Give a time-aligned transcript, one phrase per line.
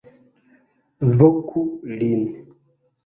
[1.19, 1.61] Voku
[1.99, 2.23] lin!